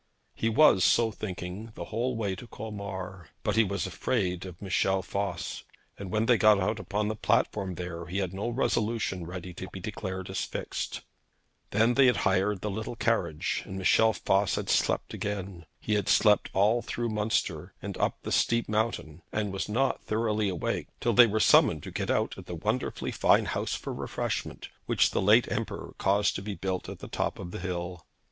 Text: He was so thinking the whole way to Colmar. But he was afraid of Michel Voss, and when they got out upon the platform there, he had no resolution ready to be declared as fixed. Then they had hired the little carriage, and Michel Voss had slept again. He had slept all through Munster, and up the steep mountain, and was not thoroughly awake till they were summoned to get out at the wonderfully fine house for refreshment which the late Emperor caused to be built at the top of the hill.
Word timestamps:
He 0.33 0.49
was 0.49 0.83
so 0.83 1.11
thinking 1.11 1.71
the 1.75 1.85
whole 1.93 2.15
way 2.15 2.35
to 2.35 2.47
Colmar. 2.47 3.27
But 3.43 3.55
he 3.55 3.63
was 3.63 3.85
afraid 3.85 4.47
of 4.47 4.59
Michel 4.59 5.03
Voss, 5.03 5.61
and 5.95 6.09
when 6.09 6.25
they 6.25 6.39
got 6.39 6.59
out 6.59 6.79
upon 6.79 7.07
the 7.07 7.15
platform 7.15 7.75
there, 7.75 8.07
he 8.07 8.17
had 8.17 8.33
no 8.33 8.49
resolution 8.49 9.27
ready 9.27 9.53
to 9.53 9.69
be 9.69 9.79
declared 9.79 10.27
as 10.31 10.43
fixed. 10.43 11.01
Then 11.69 11.93
they 11.93 12.07
had 12.07 12.15
hired 12.25 12.61
the 12.61 12.69
little 12.71 12.95
carriage, 12.95 13.61
and 13.67 13.77
Michel 13.77 14.11
Voss 14.13 14.55
had 14.55 14.71
slept 14.71 15.13
again. 15.13 15.67
He 15.79 15.93
had 15.93 16.09
slept 16.09 16.49
all 16.51 16.81
through 16.81 17.09
Munster, 17.09 17.75
and 17.79 17.95
up 17.99 18.17
the 18.23 18.31
steep 18.31 18.67
mountain, 18.67 19.21
and 19.31 19.53
was 19.53 19.69
not 19.69 20.01
thoroughly 20.05 20.49
awake 20.49 20.87
till 20.99 21.13
they 21.13 21.27
were 21.27 21.39
summoned 21.39 21.83
to 21.83 21.91
get 21.91 22.09
out 22.09 22.35
at 22.39 22.47
the 22.47 22.55
wonderfully 22.55 23.11
fine 23.11 23.45
house 23.45 23.75
for 23.75 23.93
refreshment 23.93 24.69
which 24.87 25.11
the 25.11 25.21
late 25.21 25.51
Emperor 25.51 25.93
caused 25.99 26.33
to 26.33 26.41
be 26.41 26.55
built 26.55 26.89
at 26.89 26.97
the 26.97 27.07
top 27.07 27.37
of 27.37 27.51
the 27.51 27.59
hill. 27.59 28.03